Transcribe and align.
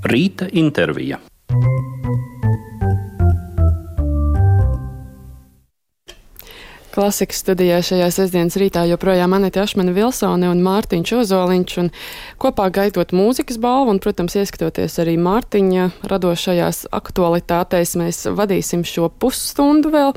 Rīta 0.00 0.46
intervija. 0.56 1.18
Klasikas 6.90 7.42
studijā 7.44 7.82
šajā 7.84 8.06
sestdienas 8.08 8.56
rītā 8.56 8.86
joprojām 8.88 9.36
Anita 9.36 9.60
Ašmana 9.66 9.92
Vilsone 9.92 10.48
un 10.48 10.62
Mārtiņš 10.64 11.12
Ozoliņš. 11.18 11.74
Un 11.82 11.90
kopā 12.40 12.70
gaidot 12.72 13.12
mūzikas 13.12 13.60
balvu 13.60 13.92
un, 13.92 14.00
protams, 14.00 14.38
ieskatoties 14.40 14.96
arī 15.04 15.18
Mārtiņa 15.20 15.90
radošajās 16.08 16.86
aktualitātēs, 16.96 17.92
mēs 18.00 18.24
vadīsim 18.40 18.86
šo 18.88 19.10
pusstundu 19.20 19.92
vēl. 19.92 20.16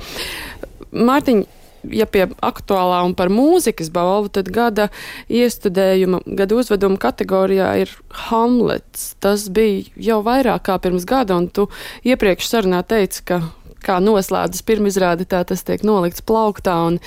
Mārtiņ, 0.95 1.43
ja 1.91 2.07
pie 2.09 2.27
aktuālā 2.43 3.01
un 3.07 3.15
par 3.17 3.31
mūzikas 3.33 3.91
balvu, 3.93 4.31
tad 4.33 4.51
gada 4.53 4.89
iestudējuma, 5.31 6.23
gada 6.39 6.59
uzveduma 6.59 6.99
kategorijā 7.01 7.73
ir 7.83 7.93
Hamlets. 8.29 9.13
Tas 9.23 9.49
bija 9.53 9.89
jau 10.11 10.21
vairāk 10.25 10.67
kā 10.69 10.79
pirms 10.83 11.07
gada, 11.09 11.37
un 11.39 11.49
tu 11.51 11.67
iepriekš 12.07 12.49
sarunā 12.49 12.83
teici, 12.87 13.25
ka 13.27 13.41
kā 13.83 13.99
noslēdzas 14.03 14.63
pirmizrāde, 14.65 15.27
tā 15.27 15.43
tas 15.47 15.63
tiek 15.67 15.83
nolikts 15.83 16.23
plauktā 16.23 16.75
un 16.87 16.99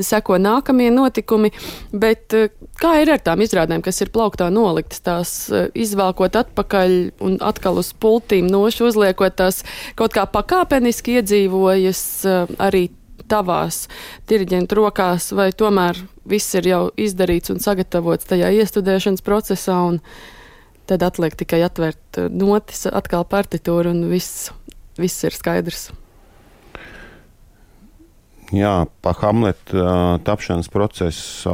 seko 0.00 0.38
nākamie 0.40 0.88
notikumi, 0.94 1.50
bet 1.92 2.36
eh, 2.36 2.48
kā 2.80 2.94
ir 3.02 3.12
ar 3.12 3.22
tām 3.24 3.42
izrādēm, 3.44 3.82
kas 3.84 4.00
ir 4.00 4.12
plauktā 4.14 4.48
noliktas, 4.52 5.02
tās 5.04 5.32
eh, 5.52 5.68
izvelkot 5.76 6.38
atpakaļ 6.40 6.96
un 7.26 7.36
atkal 7.44 7.80
uz 7.82 7.92
pultīm 7.92 8.48
nošu 8.50 8.88
uzliekot 8.90 9.36
tās 9.40 9.62
kaut 9.98 10.16
kā 10.16 10.24
pakāpeniski 10.30 11.18
iedzīvojas 11.20 12.04
eh, 12.24 12.56
arī 12.62 12.86
tavās 13.30 13.84
diriģentu 14.30 14.80
rokās, 14.80 15.30
vai 15.36 15.50
tomēr 15.54 15.98
viss 16.28 16.58
ir 16.58 16.68
jau 16.70 16.82
izdarīts 17.00 17.54
un 17.54 17.62
sagatavots 17.62 18.28
tajā 18.30 18.52
iestudēšanas 18.60 19.24
procesā, 19.26 19.78
un 19.92 20.00
tad 20.90 21.04
atliek 21.06 21.36
tikai 21.38 21.62
atvērt 21.62 22.24
notis, 22.34 22.88
atkal 22.90 23.24
partitūru 23.30 23.94
un 23.94 24.08
viss 24.10 24.50
viss 25.00 25.24
ir 25.26 25.36
skaidrs. 25.36 25.88
Jā, 28.50 28.82
pa 29.02 29.14
Hamleta 29.20 30.18
tapšanas 30.26 30.70
procesu 30.72 31.52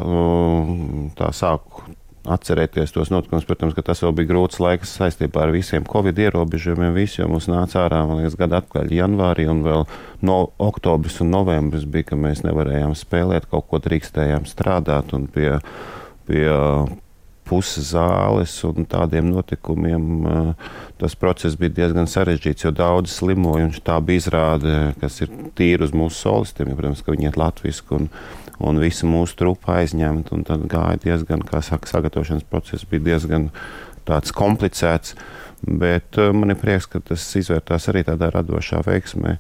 tā 1.19 1.28
sāku 1.37 1.84
atcerēties 2.32 2.94
tos 2.94 3.10
notikumus. 3.12 3.46
Protams, 3.48 3.77
ka 3.77 3.84
tas 3.86 4.02
vēl 4.05 4.14
bija 4.19 4.30
grūts 4.32 4.60
laiks 4.62 4.96
saistībā 4.98 5.46
ar 5.46 5.55
visiem 5.55 5.86
covid 5.88 6.19
ierobežojumiem. 6.27 6.94
Visi 6.96 7.20
jau 7.20 7.30
mums 7.30 7.48
nāca 7.50 7.84
ārā, 7.84 8.02
man 8.08 8.20
liekas, 8.22 8.38
gada 8.41 8.60
atpakaļ 8.62 8.92
janvārī 8.96 9.48
un 9.52 9.62
vēl 9.66 9.86
no 10.27 10.38
oktobris 10.62 11.20
un 11.24 11.32
novembris 11.34 11.86
bija, 11.88 12.10
ka 12.12 12.20
mēs 12.20 12.44
nevarējām 12.47 12.94
spēlēt, 12.98 13.48
kaut 13.52 13.69
ko 13.70 13.82
drīkstējām 13.84 14.48
strādāt 14.50 15.14
un 15.16 15.27
pie, 15.32 15.56
pie 16.28 16.47
puses 17.47 17.92
zāles 17.94 18.55
un 18.66 18.86
tādiem 18.89 19.28
notikumiem. 19.30 20.05
Eh, 20.27 20.70
tas 21.00 21.16
process 21.19 21.58
bija 21.58 21.75
diezgan 21.80 22.08
sarežģīts, 22.11 22.66
jo 22.66 22.72
daudz 22.75 23.14
slimoja. 23.14 23.70
Tā 23.86 23.98
bija 24.05 24.25
izrāde, 24.25 24.75
kas 25.00 25.20
ir 25.25 25.33
tīra 25.58 25.86
uz 25.86 25.94
mūsu 25.97 26.27
solistiem. 26.27 26.72
Ja, 26.72 26.78
protams, 26.78 27.05
ka 27.06 27.14
viņi 27.14 27.30
ir 27.30 27.41
latviešu 27.41 27.98
un, 27.98 28.11
un 28.58 28.83
visa 28.83 29.08
mūsu 29.08 29.38
trupa 29.38 29.80
aizņemta. 29.80 30.42
Tad 30.48 30.69
gāja 30.70 31.03
diezgan, 31.06 31.44
kā 31.47 31.62
saka, 31.64 31.91
sagatavošanas 31.91 32.47
process 32.50 32.88
bija 32.88 33.12
diezgan 33.12 33.50
komplicēts. 34.06 35.16
Bet 35.66 36.19
uh, 36.20 36.34
man 36.36 36.53
ir 36.53 36.58
prieks, 36.60 36.86
ka 36.91 37.00
tas 37.00 37.25
izvērtās 37.38 37.88
arī 37.91 38.05
tādā 38.06 38.28
radošā 38.34 38.83
veiksmē. 38.86 39.38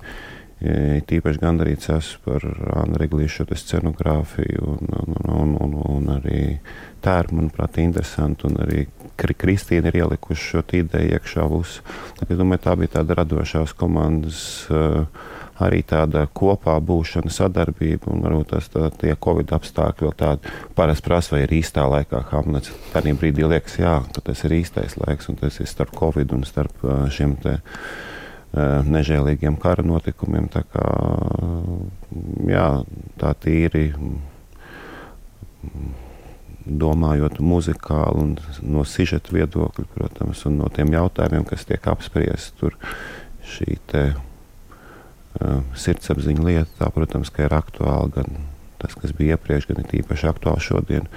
Tīpaši 0.56 1.40
gandarīts 1.42 1.90
esmu 1.92 2.22
par 2.24 2.44
Anna 2.80 2.96
Riglīšu 3.02 3.44
scenogrāfiju 3.52 4.70
un, 4.72 4.92
un, 5.02 5.18
un, 5.36 5.56
un, 5.66 5.74
un 5.84 6.12
arī 6.14 6.42
tā 7.04 7.18
ir, 7.20 7.28
manuprāt, 7.36 7.76
interesanti. 7.82 8.48
Un 8.48 8.56
arī 8.64 8.86
Kristīna 9.16 9.92
ir 9.92 10.00
ielikuši 10.00 10.50
šo 10.52 10.62
ideju 10.80 11.18
iekšā. 11.18 11.44
Uz, 11.52 11.80
es 12.24 12.38
domāju, 12.40 12.64
tā 12.64 12.76
bija 12.80 12.96
tāda 12.98 13.20
radošās 13.20 13.76
komandas. 13.76 14.40
Uh, 14.72 15.04
arī 15.62 15.82
tāda 15.86 16.26
kopā 16.36 16.76
būšana, 16.84 17.32
sadarbība 17.32 18.10
un 18.12 18.24
varbūt 18.24 18.50
tas 18.52 18.68
tā, 18.72 18.90
tie 19.00 19.14
Covid 19.16 19.54
apstākļi 19.56 20.06
vēl 20.06 20.16
tādi 20.20 20.52
parasti 20.76 21.06
prasa, 21.06 21.34
vai 21.34 21.44
ir 21.46 21.54
īstā 21.60 21.86
laikā 21.90 22.22
Hamlets. 22.32 22.74
Tādā 22.92 23.14
brīdī 23.16 23.46
liekas, 23.48 23.78
jā, 23.80 23.96
ka 24.14 24.24
tas 24.28 24.44
ir 24.44 24.58
īstais 24.58 24.98
laiks 25.00 25.30
un 25.32 25.40
tas 25.40 25.56
ir 25.60 25.70
starp 25.70 25.94
Covid 25.96 26.36
un 26.36 26.44
starp 26.48 26.84
šiem 27.12 27.36
te 27.40 27.58
nežēlīgiem 28.54 29.58
kara 29.60 29.84
notikumiem. 29.86 30.48
Tā 30.52 30.62
kā 30.70 30.86
jā, 32.48 32.68
tā 33.20 33.32
tīri 33.42 33.90
domājot 36.66 37.38
muzikāli 37.38 38.22
un 38.22 38.32
no 38.66 38.82
sižeta 38.86 39.34
viedokļa, 39.34 39.86
protams, 39.94 40.42
un 40.48 40.58
no 40.60 40.70
tiem 40.72 40.90
jautājumiem, 40.94 41.46
kas 41.46 41.66
tiek 41.68 41.86
apspriesti 41.90 42.58
tur, 42.58 42.74
šī 43.46 43.78
te, 43.90 44.02
uh, 44.16 45.62
sirdsapziņa 45.78 46.46
lieta, 46.48 46.72
tā, 46.80 46.90
protams, 46.94 47.30
ir 47.38 47.54
aktuāla 47.54 48.10
gan 48.18 48.40
tas, 48.80 48.94
kas 48.98 49.14
bija 49.16 49.36
iepriekš, 49.36 49.68
gan 49.70 49.82
ir 49.82 49.94
īpaši 50.00 50.28
aktuāli 50.30 50.64
šodien. 50.64 51.08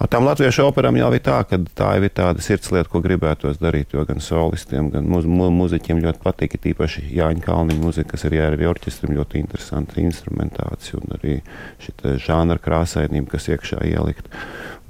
Ar 0.00 0.10
tām 0.12 0.26
latviešu 0.28 0.66
operām 0.66 0.98
jau 1.00 1.10
ir 1.14 1.22
tā, 1.24 1.38
ka 1.48 1.60
tā 1.78 1.90
ir 1.98 2.08
tāda 2.14 2.44
sirdslieta, 2.44 2.90
ko 2.92 3.02
gribētos 3.04 3.60
darīt, 3.62 3.94
jo 3.96 4.04
gan 4.08 4.22
solistiem, 4.22 4.90
gan 4.94 5.08
muz, 5.08 5.28
mu, 5.28 5.50
muziķiem 5.54 6.02
ļoti 6.04 6.22
patīk, 6.24 6.58
īpaši 6.72 7.06
Jāņa 7.18 7.46
Kalniņa 7.46 7.82
muzika, 7.82 8.14
kas 8.14 8.26
ir 8.28 8.38
arī 8.44 8.68
orķestram 8.70 9.14
ļoti 9.18 9.42
interesanta 9.42 10.00
instrumentācija 10.02 11.00
un 11.00 11.16
arī 11.18 11.38
šī 11.82 12.16
žanra 12.22 12.60
krāsainība, 12.62 13.34
kas 13.36 13.50
iekšā 13.52 13.82
ielikt. 13.92 14.30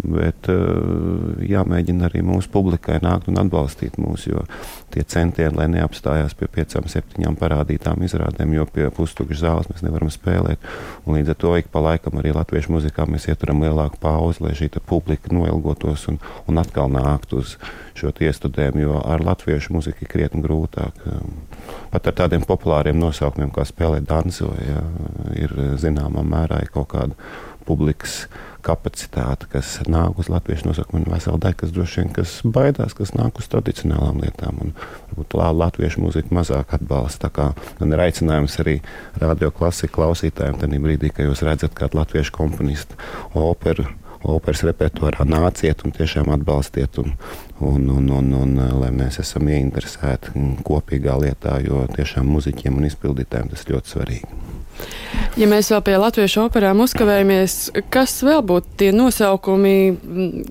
Bet 0.03 0.49
eh, 0.51 0.63
jāmēģina 1.47 2.09
arī 2.09 2.23
mūsu 2.27 2.49
publikai 2.53 2.97
nākt 3.05 3.29
un 3.31 3.39
atbalstīt 3.43 3.99
mūs, 4.01 4.25
jo 4.27 4.43
tie 4.95 5.05
centieni, 5.07 5.55
lai 5.59 5.69
neapstājās 5.71 6.35
pie 6.39 6.49
piecām, 6.51 6.89
septiņām 6.91 7.37
parādītām 7.39 8.03
izrādēm, 8.07 8.55
jo 8.57 8.67
pie 8.73 8.89
pustukšas 8.95 9.43
zāles 9.45 9.71
mēs 9.71 9.85
nevaram 9.85 10.11
spēlēt. 10.13 10.65
Un 11.05 11.19
līdz 11.19 11.35
ar 11.35 11.39
to 11.45 11.55
ik 11.61 11.71
pa 11.73 11.85
laikam 11.85 12.19
arī 12.19 12.33
latviešu 12.35 12.75
muzikā 12.75 13.07
mēs 13.11 13.29
ieturam 13.31 13.63
lielāku 13.63 14.01
pauzi, 14.03 14.43
lai 14.43 14.57
šī 14.59 14.73
publika 14.89 15.31
noilgotos 15.35 16.09
un, 16.11 16.19
un 16.49 16.61
atkal 16.63 16.91
nāktu 16.93 17.43
uz 17.45 17.57
šo 17.99 18.11
iestudējumu, 18.25 18.83
jo 18.87 18.99
ar 19.05 19.23
latviešu 19.23 19.77
muziku 19.77 20.07
ir 20.07 20.11
krietni 20.11 20.43
grūtāk. 20.43 20.99
Pat 21.93 22.09
ar 22.09 22.17
tādiem 22.23 22.45
populāriem 22.49 22.97
nosaukumiem, 22.99 23.53
kā 23.53 23.67
spēlēt 23.69 24.09
dansu, 24.09 24.49
ja, 24.65 24.81
ir 25.37 25.53
zināmā 25.81 26.25
mērā 26.25 26.63
kaut 26.73 26.89
kāda 26.95 27.17
publikas 27.67 28.27
kapacitāte, 28.63 29.49
kas 29.51 29.75
nāk 29.91 30.21
uz 30.23 30.29
latviešu 30.31 30.69
nosaukumu, 30.69 31.03
un 31.03 31.15
vesela 31.17 31.41
daļa, 31.43 31.59
kas 31.63 31.73
droši 31.75 32.01
vien 32.01 32.13
kas 32.15 32.35
baidās, 32.47 32.95
kas 32.99 33.15
nāk 33.19 33.41
uz 33.43 33.49
tradicionālām 33.51 34.23
lietām. 34.23 34.61
Un, 34.63 34.75
varbūt 35.13 35.37
latviešu 35.59 36.03
mūziku 36.03 36.35
mazāk 36.35 36.77
atbalsta. 36.77 37.31
Man 37.81 37.95
ir 37.95 38.05
aicinājums 38.05 38.59
arī 38.63 38.79
radio 39.21 39.51
klasiku 39.55 40.01
klausītājiem, 40.01 40.61
tad 40.61 40.79
brīdī, 40.85 41.13
kad 41.13 41.27
jūs 41.27 41.45
redzat 41.47 41.75
kādu 41.79 42.01
latviešu 42.01 42.35
komponistu 42.37 42.99
operu. 43.35 43.89
Operas 44.23 44.63
repertuārā 44.63 45.25
nāciet 45.27 45.83
un 45.83 45.91
tiešām 45.97 46.31
atbalstiet, 46.31 47.01
un, 47.03 47.17
un, 47.59 47.89
un, 47.91 48.07
un, 48.21 48.31
un 48.39 48.55
lai 48.79 48.93
mēs 48.95 49.19
esam 49.19 49.51
ieinteresēti 49.51 50.47
kopīgā 50.63 51.19
lietā, 51.25 51.59
jo 51.67 51.83
tiešām 51.99 52.31
muzeķiem 52.31 52.79
un 52.79 52.87
izpildītājiem 52.87 53.51
tas 53.51 53.67
ļoti 53.67 53.97
svarīgi. 53.97 54.52
Ja 55.41 55.47
mēs 55.49 55.71
vēl 55.73 55.81
pie 55.81 55.95
latviešu 55.97 56.43
operām 56.43 56.83
uzkavējamies, 56.85 57.55
kas 57.93 58.19
vēl 58.21 58.43
būtu 58.45 58.75
tie 58.83 58.91
nosaukumi 58.93 59.77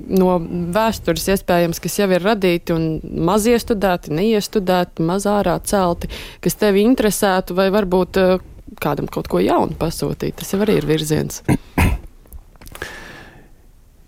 no 0.10 0.38
vēstures, 0.74 1.28
iespējams, 1.36 1.78
kas 1.84 2.00
jau 2.00 2.08
ir 2.10 2.26
radīti 2.26 2.74
un 2.74 2.88
maz 3.28 3.46
iestudēti, 3.50 4.10
neiestudēti, 4.18 5.06
maz 5.06 5.28
ārā 5.30 5.60
celti, 5.70 6.10
kas 6.42 6.58
tevi 6.58 6.82
interesētu, 6.88 7.54
vai 7.60 7.70
varbūt 7.74 8.22
eh, 8.24 8.34
kādam 8.82 9.06
kaut 9.12 9.30
ko 9.30 9.44
jaunu 9.44 9.78
pasūtīt? 9.78 10.40
Tas 10.42 10.56
jau 10.56 10.64
arī 10.66 10.80
ir 10.82 10.90
virziens. 10.90 11.44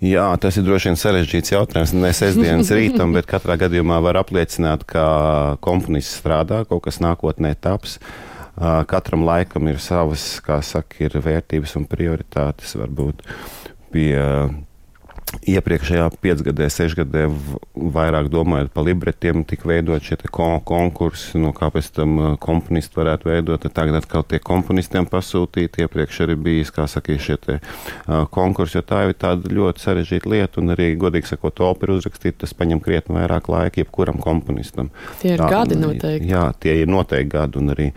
Jā, 0.04 0.26
tas 0.42 0.58
ir 0.58 0.66
droši 0.66 0.90
vien 0.90 0.98
sarežģīts 1.00 1.54
jautājums. 1.54 1.94
Ne 1.94 2.10
sestdienas 2.18 2.74
rītam, 2.80 3.14
bet 3.14 3.30
katrā 3.30 3.62
gadījumā 3.62 4.02
var 4.10 4.24
apliecināt, 4.26 4.90
ka 4.90 5.06
komponists 5.62 6.18
strādā, 6.18 6.66
kaut 6.66 6.90
kas 6.90 6.98
nākotnē 7.04 7.54
taps. 7.62 8.02
Uh, 8.02 8.33
Katram 8.56 9.26
laikam 9.26 9.68
ir 9.72 9.80
savas, 9.82 10.38
kā 10.46 10.60
saka, 10.62 11.00
ir 11.08 11.18
vērtības 11.18 11.74
un 11.80 11.88
prioritātes. 11.90 12.76
Varbūt 12.78 13.26
pie 13.94 14.14
iepriekšējā 15.50 16.06
piecgadē, 16.22 16.68
sešgadē 16.72 17.24
vairāk 17.74 18.30
domājot 18.32 18.72
par 18.74 18.86
libretiem, 18.86 19.44
tika 19.48 19.68
veidot 19.70 20.04
šie 20.06 20.18
kon 20.32 20.60
konkursi, 20.66 21.40
no 21.42 21.54
kā 21.56 21.70
pēc 21.74 21.90
tam 21.96 22.20
komponisti 22.44 23.00
varētu 23.00 23.30
veidot. 23.32 23.66
Tagad 23.74 23.98
atkal 24.02 24.26
tie 24.28 24.40
komponistiem 24.44 25.08
pasūtīti, 25.10 25.84
iepriekš 25.86 26.22
arī 26.28 26.38
bijis, 26.48 26.74
kā 26.74 26.86
saka, 26.92 27.18
šie 27.18 27.38
te 27.42 27.58
uh, 27.60 28.24
konkursi, 28.34 28.78
jo 28.80 28.86
tā 28.86 29.04
ir 29.08 29.16
tāda 29.20 29.50
ļoti 29.50 29.84
sarežģīta 29.84 30.34
lieta, 30.34 30.62
un 30.62 30.76
arī, 30.76 30.92
godīgi 31.00 31.34
sakot, 31.34 31.64
operu 31.66 31.98
uzrakstīt, 32.00 32.38
tas 32.44 32.54
paņem 32.58 32.84
krietni 32.84 33.18
vairāk 33.18 33.50
laika 33.52 33.84
jebkuram 33.84 34.22
komponistam. 34.24 34.94
Tie 35.22 35.34
ir 35.34 35.42
tā, 35.42 35.50
gadi 35.58 35.80
noteikti. 35.80 36.30
Jā, 36.30 36.52
tie 36.60 36.78
ir 36.84 36.92
noteikti 36.92 37.34
gadi, 37.34 37.64
un 37.64 37.74
arī 37.74 37.90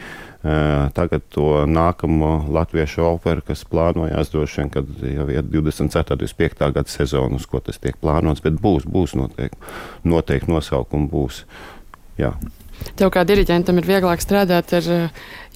Tagad 0.96 1.25
to 1.32 1.64
nākamo 1.66 2.46
latviešu 2.52 3.02
operu, 3.08 3.43
kas 3.46 3.64
plānojās 3.66 4.31
droši 4.31 4.60
vien, 4.60 4.70
kad 4.75 4.90
jau 5.00 5.26
ir 5.32 5.48
24. 5.48 6.14
un 6.14 6.20
25. 6.22 6.69
gada 6.76 6.93
sezona, 6.93 7.40
uz 7.40 7.46
ko 7.50 7.60
tas 7.64 7.81
tiek 7.82 7.96
plānots, 8.02 8.44
bet 8.44 8.60
būs, 8.62 8.87
būs 8.87 9.16
noteikti, 9.19 9.58
noteikti 10.04 10.52
nosaukumi 10.52 11.10
būs. 11.10 11.43
jā. 12.20 12.34
Tev 12.96 13.10
kā 13.10 13.25
diriģentam 13.26 13.81
ir 13.81 13.88
vieglāk 13.88 14.20
strādāt 14.20 14.75
ar 14.76 14.88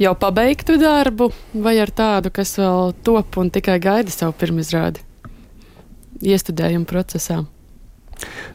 jau 0.01 0.15
pabeigtu 0.19 0.79
darbu, 0.81 1.31
vai 1.53 1.77
ar 1.79 1.93
tādu, 1.93 2.33
kas 2.33 2.57
vēl 2.59 2.95
top 3.05 3.37
un 3.39 3.53
tikai 3.53 3.79
gaida 3.83 4.11
savu 4.11 4.33
pirmizrādi 4.41 5.05
iestudējumu 6.21 6.89
procesā? 6.89 7.43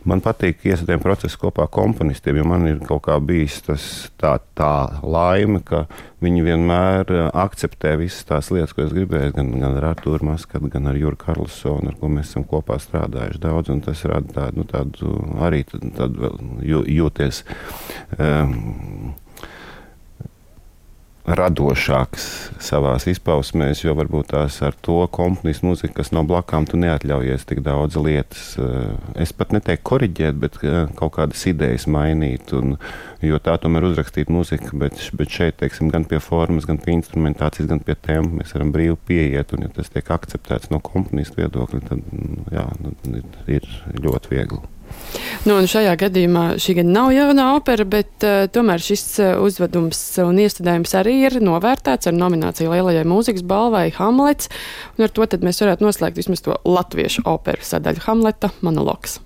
Man 0.06 0.22
patīk 0.22 0.66
iesaistīt 0.68 1.02
procesu 1.02 1.40
kopā 1.42 1.66
ar 1.66 1.72
komponistiem, 1.74 2.38
jo 2.40 2.46
man 2.48 2.68
ir 2.70 2.82
kaut 2.86 3.06
kā 3.08 3.18
bijis 3.24 3.58
tas 3.66 3.86
tā, 4.22 4.36
tā 4.58 4.74
laime, 5.02 5.62
ka 5.66 5.86
viņi 6.26 6.46
vienmēr 6.46 7.14
eh, 7.14 7.26
akceptē 7.46 7.96
visas 8.02 8.28
tās 8.30 8.52
lietas, 8.54 8.76
ko 8.76 8.86
es 8.86 8.94
gribēju, 8.94 9.34
gan, 9.38 9.52
gan 9.62 9.80
ar 9.80 9.90
Artūru 9.94 10.30
Maskatu, 10.30 10.70
gan 10.74 10.90
ar 10.92 11.00
Juru 11.00 11.20
Karlsonu, 11.22 11.92
ar 11.92 12.00
ko 12.00 12.12
mēs 12.14 12.32
esam 12.32 12.46
kopā 12.50 12.78
strādājuši 12.82 13.44
daudz, 13.48 13.74
tas 13.86 14.06
rada 14.10 14.40
tādu, 14.40 14.62
nu, 14.62 14.70
tādu 14.70 15.18
arī 15.46 15.66
tādu, 15.70 15.92
tādu 15.98 16.82
jūties. 16.86 17.44
Um, 18.20 19.16
radošāks 21.26 22.26
savā 22.62 22.94
izpausmē, 23.10 23.72
jo 23.82 23.96
varbūt 23.98 24.30
tās 24.34 24.60
ar 24.66 24.76
to 24.86 25.00
komponistu 25.14 25.70
mūziku, 25.70 25.96
kas 25.98 26.12
nav 26.14 26.28
blakām, 26.30 26.68
tu 26.70 26.78
neatļaujies 26.82 27.48
tik 27.50 27.64
daudz 27.66 27.98
lietas. 27.98 28.54
Eh, 28.62 29.24
es 29.26 29.34
pat 29.34 29.56
neteiktu 29.56 29.86
korrigēt, 29.90 30.38
bet 30.42 30.60
eh, 30.64 30.86
kaut 31.00 31.16
kādas 31.18 31.42
idejas 31.50 31.88
mainīt. 31.90 32.54
Un, 32.58 32.78
jo 33.26 33.42
tā 33.42 33.58
tomēr 33.62 33.88
uzrakstīt 33.90 34.30
mūziku, 34.34 34.78
bet, 34.82 35.02
bet 35.18 35.34
šeit, 35.34 35.58
teiksim, 35.64 35.90
gan 35.94 36.06
pie 36.10 36.22
formas, 36.22 36.70
gan 36.70 36.78
pie 36.82 36.94
instrumentācijas, 37.00 37.72
gan 37.74 37.82
pie 37.86 37.98
tēmas 37.98 38.38
mēs 38.38 38.56
varam 38.58 38.76
brīvi 38.76 39.00
pieiet. 39.10 39.58
Un, 39.58 39.66
ja 39.66 39.74
tas 39.74 39.90
tiek 39.94 40.14
akceptēts 40.14 40.70
no 40.74 40.82
komponistu 40.84 41.42
viedokļa, 41.42 41.84
tad 41.90 42.06
jā, 42.54 42.70
ir 43.58 43.70
ļoti 43.98 44.36
viegli. 44.36 44.75
Nu, 45.46 45.60
šajā 45.70 45.94
gadījumā 46.02 46.46
šī 46.62 46.80
gan 46.80 46.90
nav 46.96 47.12
jauna 47.14 47.52
opera, 47.54 47.86
bet 47.86 48.26
uh, 48.26 48.48
tomēr 48.50 48.82
šis 48.82 49.04
uh, 49.22 49.36
uzvedums 49.46 50.00
un 50.24 50.40
iestādējums 50.42 50.96
arī 50.98 51.20
ir 51.28 51.38
novērtēts 51.44 52.10
ar 52.10 52.18
nomināciju 52.18 52.74
Lielajai 52.74 53.06
mūzikas 53.10 53.46
balvai 53.46 53.88
Hamlets. 54.00 54.50
Un 54.98 55.06
ar 55.06 55.14
to 55.14 55.30
mēs 55.46 55.62
varētu 55.62 55.86
noslēgt 55.86 56.18
vismaz 56.24 56.42
to 56.46 56.58
latviešu 56.66 57.28
operu 57.30 57.66
sadaļu 57.66 58.08
Hamleta 58.08 58.54
monologs. 58.66 59.20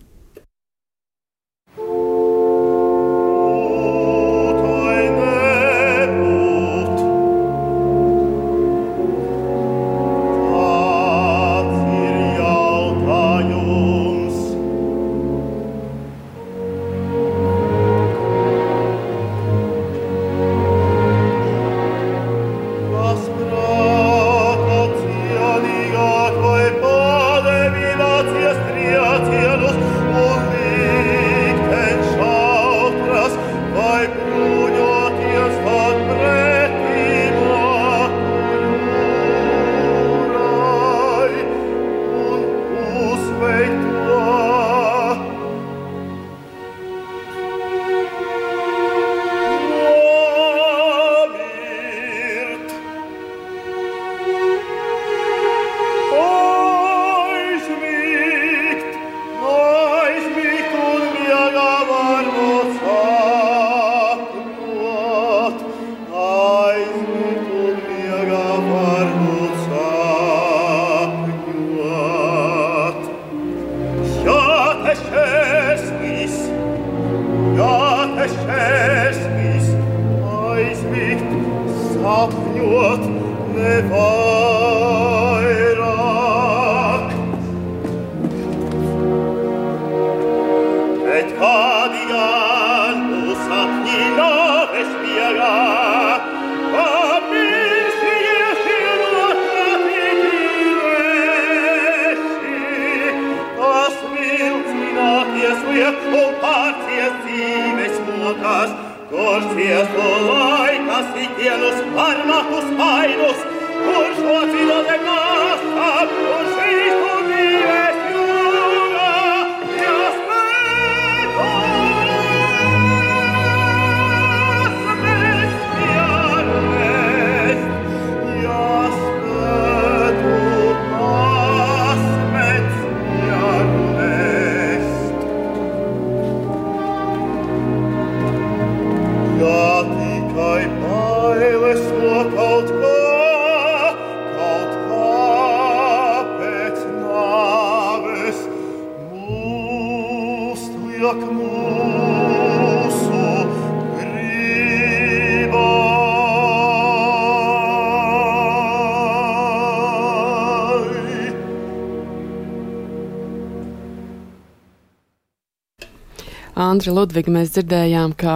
Andri 166.79 166.93
Ludvigu 166.95 167.33
mēs 167.35 167.49
dzirdējām 167.51 168.13
kā 168.15 168.33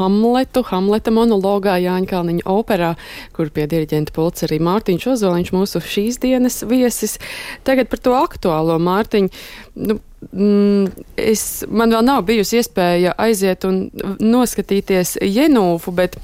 Hamletu, 0.00 0.64
Hamleta 0.66 1.12
monologā 1.14 1.76
Jāņa 1.78 2.08
Kalniņa 2.10 2.44
operā, 2.50 2.88
kur 3.36 3.52
pie 3.54 3.68
diriģenta 3.70 4.10
pulca 4.16 4.48
arī 4.48 4.58
Mārtiņš 4.66 5.04
Ozoliņš 5.12 5.52
mūsu 5.54 5.78
šīs 5.78 6.18
dienas 6.24 6.56
viesis. 6.66 7.20
Tagad 7.62 7.92
par 7.92 8.02
to 8.02 8.16
aktuālo 8.18 8.80
Mārtiņu. 8.82 9.30
Nu, 9.78 10.00
mm, 10.26 11.04
es, 11.22 11.44
man 11.70 11.94
vēl 11.94 12.02
nav 12.08 12.24
bijusi 12.26 12.58
iespēja 12.58 13.14
aiziet 13.28 13.62
un 13.68 13.84
noskatīties 14.18 15.20
Jenūfu, 15.22 15.94
bet 15.94 16.18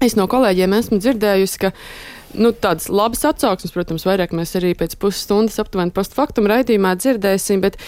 es 0.00 0.16
no 0.16 0.24
kolēģiem 0.24 0.78
esmu 0.78 1.02
dzirdējusi, 1.04 1.60
ka 1.66 1.74
nu, 2.34 2.52
tādas 2.52 2.88
labas 2.92 3.24
atsauksmes, 3.28 3.72
protams, 3.74 4.04
vairāk 4.08 4.34
mēs 4.36 4.54
arī 4.58 4.72
pēc 4.78 4.96
pusstundas 5.00 5.58
aptuveni 5.62 5.94
postfaktum 5.94 6.48
raidījumā 6.50 6.94
dzirdēsim, 7.00 7.62
bet 7.64 7.78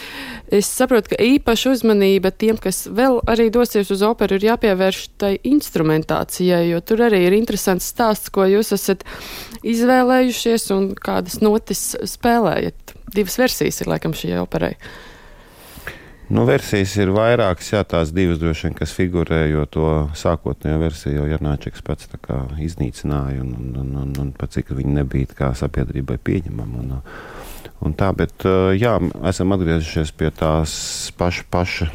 es 0.53 0.71
saprotu, 0.71 1.13
ka 1.13 1.21
īpaša 1.23 1.75
uzmanība 1.77 2.33
tiem, 2.35 2.59
kas 2.61 2.85
vēl 2.91 3.21
arī 3.31 3.49
dosies 3.55 3.93
uz 3.95 4.03
operu, 4.07 4.39
ir 4.39 4.49
jāpievērš 4.51 5.05
tai 5.23 5.35
instrumentācijai, 5.49 6.65
jo 6.73 6.83
tur 6.85 7.05
arī 7.09 7.25
ir 7.29 7.39
interesants 7.39 7.93
stāsts, 7.93 8.33
ko 8.33 8.49
jūs 8.49 8.75
esat 8.77 9.07
izvēlējušies 9.63 10.69
un 10.77 10.93
kādas 10.99 11.41
notis 11.45 11.93
spēlējat. 12.17 12.99
Divas 13.13 13.39
versijas 13.41 13.83
ir 13.83 13.93
laikam 13.93 14.17
šī 14.17 14.37
operai. 14.41 14.77
Nu, 16.33 16.47
versijas 16.49 16.95
ir 16.97 17.11
vairākas, 17.13 17.67
jā, 17.75 17.83
tās 17.85 18.09
divas 18.17 18.39
droši 18.41 18.71
vien, 18.71 18.75
kas 18.79 18.95
figurē, 18.97 19.43
jo 19.51 19.67
to 19.69 19.89
sākotnējo 20.17 20.79
versiju 20.81 21.19
jau 21.19 21.27
Janāčeks 21.29 21.83
pats 21.85 22.09
iznīcināja, 22.57 23.43
un, 23.45 23.51
un, 23.59 23.75
un, 23.83 23.91
un, 24.01 24.15
un 24.23 24.31
pat 24.39 24.55
cik 24.55 24.71
viņi 24.79 24.95
nebija 24.97 25.29
kā 25.37 25.51
sabiedrībai 25.59 26.17
pieņemami. 26.25 26.79
Un, 26.81 26.95
un 27.85 27.97
tā, 28.01 28.09
bet 28.17 28.47
jā, 28.81 28.95
esam 29.29 29.53
atgriezušies 29.59 30.15
pie 30.17 30.31
tās 30.39 30.73
paša, 31.21 31.45
paša 31.53 31.91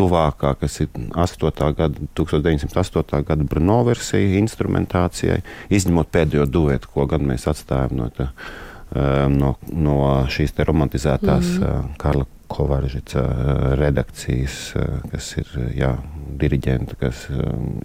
tuvākā, 0.00 0.54
kas 0.62 0.80
ir 0.86 0.88
8. 0.96 1.52
Gada, 1.76 2.08
1908. 2.16 3.28
gada 3.28 3.48
Bruno 3.50 3.82
versija 3.90 4.40
instrumentācijai, 4.40 5.42
izņemot 5.68 6.08
pēdējo 6.16 6.48
duetu, 6.48 6.94
ko 6.96 7.04
gan 7.12 7.28
mēs 7.28 7.44
atstājam 7.52 8.00
no, 8.00 8.08
tā, 8.16 8.30
no, 9.36 9.54
no 9.68 10.00
šīs 10.32 10.56
romantizētās 10.64 11.44
mm 11.58 11.62
-hmm. 11.66 11.94
Karla 12.00 12.28
Kovaržģīta 12.48 13.22
redakcijas, 13.78 14.56
kas 15.12 15.30
ir 15.36 15.50
jā, 15.76 15.90
diriģenta, 16.40 16.96
kas 17.00 17.26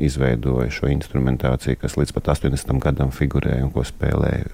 izveidoja 0.04 0.72
šo 0.74 0.90
instrumentāciju, 0.94 1.80
kas 1.82 1.98
līdz 2.00 2.16
pat 2.16 2.32
80. 2.36 2.76
gadam 2.84 3.12
figurēja 3.16 3.66
un 3.68 3.74
ko 3.76 3.84
spēlēja 3.88 4.48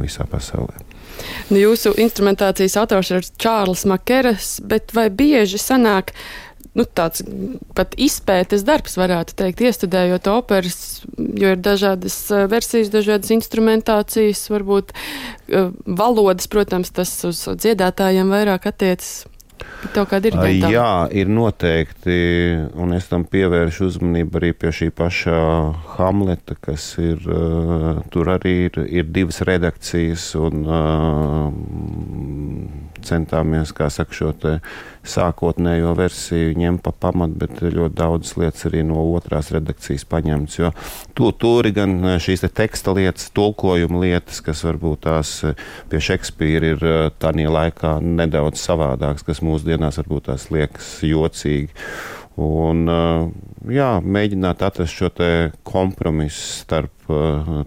visā 0.00 0.26
pasaulē. 0.30 0.82
Nu, 1.50 1.58
jūsu 1.60 1.92
instrumentācijas 2.00 2.78
autors 2.80 3.10
ir 3.14 3.26
Čārlis 3.42 3.86
Makeras, 3.90 4.54
bet 4.66 4.94
vai 4.96 5.08
bieži 5.12 5.60
sanāk, 5.60 6.14
nu, 6.78 6.86
tāds 6.86 7.24
pat 7.76 7.96
izpētes 8.00 8.64
darbs, 8.66 8.96
varētu 9.00 9.36
teikt, 9.38 9.64
iestudējot 9.66 10.30
operas, 10.30 10.78
jo 11.18 11.54
ir 11.54 11.60
dažādas 11.62 12.18
versijas, 12.50 12.92
dažādas 12.92 13.32
instrumentācijas, 13.34 14.44
varbūt 14.52 14.94
valodas, 15.86 16.50
protams, 16.50 16.92
tas 16.94 17.12
uz 17.28 17.42
dziedātājiem 17.62 18.30
vairāk 18.30 18.70
attiecas. 18.70 19.29
Jā, 20.74 21.08
ir 21.16 21.30
noteikti, 21.32 22.16
un 22.80 22.92
es 22.96 23.08
tam 23.08 23.24
pievēršu 23.28 23.88
uzmanību 23.88 24.40
arī 24.40 24.50
pie 24.56 24.70
šī 24.76 24.90
paša 24.96 25.38
Hamleta, 25.96 26.54
kas 26.60 26.92
ir, 27.00 27.24
uh, 27.24 28.02
tur 28.12 28.28
arī 28.36 28.54
ir, 28.68 28.76
ir 29.00 29.08
divas 29.08 29.40
redakcijas, 29.48 30.34
un 30.40 30.54
uh, 30.68 31.48
centāmies, 33.06 33.72
kā 33.76 33.88
saka, 33.92 34.14
šo 34.14 34.32
te 34.36 34.52
sākotnējo 35.06 35.94
versiju 35.96 36.52
ņemt 36.60 36.82
pa 36.84 36.92
pamatu, 37.06 37.38
bet 37.40 37.62
ļoti 37.62 37.96
daudzas 37.96 38.36
lietas 38.36 38.66
arī 38.68 38.82
no 38.86 39.00
otrās 39.14 39.50
redakcijas 39.54 40.04
paņemts, 40.10 40.58
jo 40.60 40.72
tu, 41.16 41.30
tur 41.32 41.68
ir 41.68 41.74
gan 41.76 41.96
šīs 42.20 42.44
te 42.44 42.50
teksta 42.60 42.92
lietas, 42.96 43.30
tulkojuma 43.36 44.02
lietas, 44.04 44.42
kas 44.44 44.64
varbūt 44.66 45.06
tās 45.08 45.32
pie 45.90 46.02
Šekspīra 46.10 46.74
ir 46.74 46.86
tādā 47.22 47.48
laikā 47.48 47.96
nedaudz 48.04 48.60
savādāks, 48.60 49.24
kas 49.24 49.40
mūsdienās 49.70 50.00
varbūt 50.00 50.26
tās 50.26 50.48
liekas 50.50 50.86
jocīgi. 51.06 51.70
Un, 52.40 52.88
jā, 53.70 54.00
mēģināt 54.02 54.62
atrast 54.62 54.96
šo 54.96 55.10
kompromisu 55.62 56.40
starp 56.64 56.99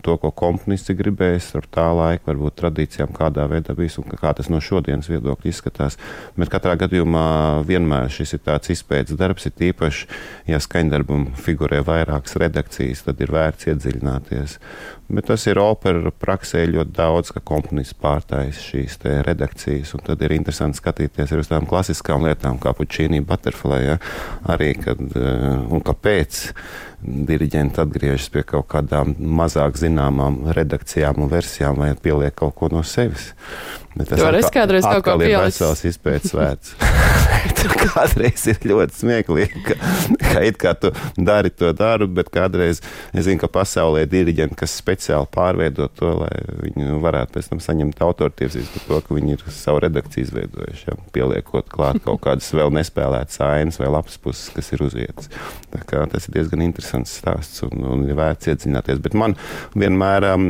to, 0.05 0.15
ko 0.21 0.31
komponists 0.35 0.91
ir 0.91 0.97
gribējis, 0.99 1.49
starp 1.51 1.69
tā 1.73 1.85
laika, 1.95 2.25
varbūt 2.31 2.57
tradīcijām, 2.61 3.13
kādā 3.15 3.45
veidā 3.51 3.75
bijis 3.77 3.99
un 4.01 4.07
kā 4.09 4.33
tas 4.37 4.49
no 4.51 4.61
šodienas 4.63 5.09
viedokļa 5.11 5.51
izskatās. 5.51 5.99
Bet 6.39 6.51
katrā 6.53 6.75
gadījumā 6.83 7.25
vienmēr 7.67 8.11
šis 8.13 8.37
ir 8.37 8.43
tāds 8.47 8.73
izpētes 8.73 9.19
darbs, 9.19 9.47
ir 9.49 9.69
īpaši, 9.69 10.09
ja 10.51 10.61
skaņdarbam 10.63 11.31
figurē 11.39 11.83
vairākas 11.85 12.37
redakcijas, 12.41 13.05
tad 13.07 13.21
ir 13.23 13.33
vērts 13.33 13.71
iedziļināties. 13.73 14.59
Bet 15.13 15.27
tas 15.27 15.43
ir 15.51 15.59
opera 15.61 16.09
praksē 16.15 16.63
ļoti 16.71 16.93
daudz, 16.95 17.33
ka 17.35 17.41
komponists 17.45 17.97
pārtājas 18.01 18.61
šīs 18.63 18.95
redakcijas. 19.27 19.91
Tad 20.07 20.23
ir 20.25 20.33
interesanti 20.33 20.79
skatīties 20.79 21.33
arī 21.33 21.43
uz 21.43 21.51
tām 21.51 21.67
klasiskām 21.69 22.25
lietām, 22.25 22.57
kā 22.61 22.73
Puķīnī, 22.77 23.19
Butterfly. 23.27 23.81
Ja? 23.83 23.99
Arī 24.49 24.71
kad, 24.79 24.97
eh, 24.99 25.59
un 25.69 25.83
kāpēc 25.83 26.39
diriģenti 27.03 27.81
atgriežas 27.83 28.29
pie 28.31 28.45
kaut 28.47 28.69
kādām 28.71 29.13
mazāk 29.35 29.77
zināmām 29.81 30.41
redakcijām 30.55 31.23
un 31.23 31.31
versijām, 31.31 31.79
vai 31.81 31.93
pieliek 31.99 32.35
kaut 32.37 32.55
ko 32.59 32.69
no 32.73 32.83
sevis. 32.87 33.31
Bet 33.93 34.09
tas 34.09 34.21
ir 34.21 34.49
kādreiz 34.53 34.85
kaut 34.87 35.03
ko 35.05 35.17
pielicis. 35.21 35.59
Tas 35.61 35.83
ir 35.83 35.93
izpētes 35.93 36.33
vērts. 36.39 36.73
Tur 37.59 37.73
kādreiz 37.77 38.45
ir 38.49 38.59
ļoti 38.71 38.97
smieklīgi, 38.97 39.61
ka, 39.67 39.75
ka 40.21 40.43
it 40.47 40.57
kā 40.61 40.73
tu 40.79 40.89
dari 41.17 41.51
to 41.53 41.69
darbu, 41.77 42.09
bet 42.19 42.31
kādreiz 42.33 42.81
es 43.13 43.27
zinu, 43.27 43.39
ka 43.41 43.49
pasaulē 43.51 44.05
ir 44.05 44.11
diriģenti, 44.11 44.57
kas 44.59 44.75
speciāli 44.79 45.29
pārveido 45.33 45.89
to, 45.97 46.13
lai 46.23 46.31
viņi 46.63 46.99
varētu 47.03 47.37
pēc 47.37 47.51
tam 47.51 47.61
saņemt 47.63 48.01
autortiesības 48.05 48.71
par 48.75 48.87
to, 48.87 49.01
ka 49.07 49.17
viņi 49.17 49.37
ir 49.37 49.45
savu 49.53 49.83
redakciju 49.83 50.27
izveidojuši, 50.27 50.87
ja, 50.89 50.97
pieliekot 51.15 51.69
klāt 51.73 51.99
kaut 52.05 52.23
kādas 52.25 52.49
vēl 52.55 52.73
nespēlētas 52.79 53.43
ainas 53.45 53.79
vai 53.81 53.91
lapas 53.93 54.17
puses, 54.23 54.49
kas 54.55 54.73
ir 54.73 54.85
uz 54.87 54.97
vietas. 54.97 55.29
Tā 55.73 55.83
kā 55.89 56.05
tas 56.11 56.29
ir 56.29 56.37
diezgan 56.39 56.65
interesants 56.65 57.19
stāsts 57.21 57.63
un, 57.67 57.83
un 57.93 58.07
ir 58.07 58.17
vērts 58.17 58.51
iedziļināties. 58.53 59.03
Bet 59.03 59.17
man 59.19 59.37
vienmēr 59.77 60.31
um, 60.33 60.49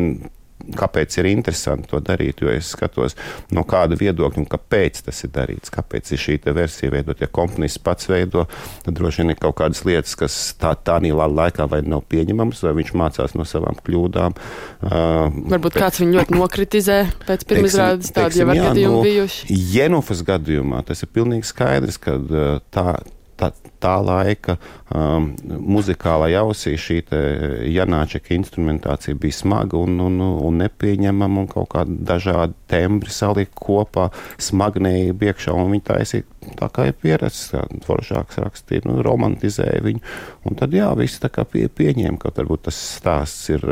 kāpēc 0.78 1.18
ir 1.20 1.30
interesanti 1.32 1.90
to 1.92 2.00
darīt, 2.04 2.42
jo 2.44 2.52
es 2.54 2.72
skatos 2.74 3.18
no 3.54 3.66
kāda 3.68 3.98
viedokļa 4.00 4.44
un 4.44 4.50
kāpēc 4.50 5.02
tas 5.08 5.24
ir 5.26 5.34
darīts, 5.36 5.74
kāpēc 5.74 6.14
ir 6.14 6.22
šī 6.24 6.38
versija 6.56 6.92
veidot. 6.94 7.20
Ja 7.22 7.30
komponists 7.32 7.82
pats 7.84 8.08
veido, 8.10 8.46
tad 8.86 8.98
droši 8.98 9.24
vien 9.24 9.34
ir 9.34 9.40
kaut 9.42 9.58
kādas 9.60 9.84
lietas, 9.88 10.16
kas 10.20 10.38
tā, 10.60 10.74
tā 10.76 11.00
laikā 11.04 11.68
vai 11.70 11.82
nav 11.86 12.06
pieņemamas, 12.12 12.64
vai 12.64 12.76
viņš 12.80 12.94
mācās 13.00 13.36
no 13.38 13.46
savām 13.48 13.78
kļūdām. 13.84 14.38
Uh, 14.84 15.28
Varbūt 15.54 15.74
bet, 15.74 15.80
kāds 15.82 16.02
viņu 16.02 16.20
ļoti 16.20 16.38
nokritizē 16.38 17.00
pēc 17.28 17.48
pirmizrādes, 17.50 18.14
tādi 18.16 18.42
jau 18.42 18.48
ir 18.50 18.62
gadījumi 18.62 18.96
nu, 18.96 19.02
bijuši. 19.08 19.60
Jenufas 19.74 20.24
gadījumā 20.28 20.84
tas 20.88 21.04
ir 21.04 21.12
pilnīgi 21.14 21.50
skaidrs, 21.50 22.00
ka 22.02 22.18
tā, 22.74 22.88
tā, 23.44 23.72
tā 23.84 23.94
laika 24.04 24.56
um, 24.94 25.32
muzikālajā 25.44 26.44
ausī 26.44 26.76
šī 26.80 27.00
Janāčeka 27.74 28.34
instrumentācija 28.38 29.18
bija 29.20 29.40
smaga 29.40 29.80
un, 29.80 30.00
un, 30.04 30.20
un 30.24 30.62
nepieņemama, 30.64 31.44
un 31.44 31.50
kaut 31.52 31.72
kādi 31.74 31.98
dažādi 32.08 32.56
tembri 32.72 33.12
salika 33.14 33.56
kopā, 33.66 34.10
smagnēji 34.42 35.14
iekšā, 35.14 35.56
un 35.56 35.74
viņi 35.74 35.88
taisīja 35.90 36.30
tā 36.60 36.68
kā 36.74 36.90
ir 36.90 36.98
pieredzes, 37.00 37.54
foršāks 37.86 38.40
rakstīt, 38.44 38.88
nu, 38.88 38.98
romantizēja 39.06 39.84
viņu, 39.86 40.04
un 40.48 40.60
tad 40.60 40.76
jā, 40.76 40.90
visi 41.00 41.22
tā 41.24 41.32
kā 41.34 41.46
pie, 41.48 41.66
pieņēma, 41.72 42.20
ka 42.22 42.34
varbūt 42.36 42.68
tas 42.68 42.80
stāsts 42.98 43.52
ir, 43.54 43.64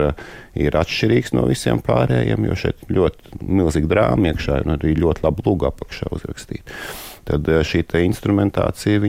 ir 0.55 0.79
atšķirīgs 0.79 1.35
no 1.37 1.47
visiem 1.49 1.83
pārējiem, 1.83 2.47
jo 2.47 2.59
šeit 2.63 2.85
ļoti 2.91 3.43
milzīgi 3.43 3.91
drāma 3.91 4.31
iekšā, 4.31 4.61
un 4.65 4.77
arī 4.77 4.95
ļoti 4.99 5.27
labi 5.27 5.47
lūga 5.47 5.71
apakšā 5.73 6.11
uzrakstīt 6.15 6.75
tad 7.27 7.47
eh, 7.49 7.61
šī 7.65 7.83
instrumentācija 8.05 9.01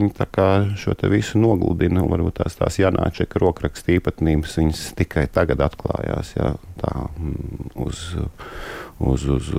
šo 0.79 0.95
visu 1.11 1.41
nogludina. 1.41 2.05
Varbūt 2.09 2.41
tās, 2.41 2.57
tās 2.59 2.79
Janāčeka 2.81 3.41
rokraksta 3.41 3.95
īpatnības 3.97 4.57
viņas 4.59 4.85
tikai 4.99 5.27
tagad 5.33 5.63
atklājās 5.65 6.33
jā, 6.37 6.53
tā, 6.81 6.93
mm, 7.17 7.69
uz, 7.85 8.03
uz, 8.99 9.27
uz 9.37 9.51